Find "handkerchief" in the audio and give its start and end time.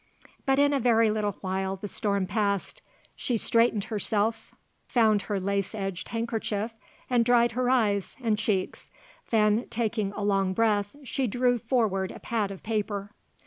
6.09-6.73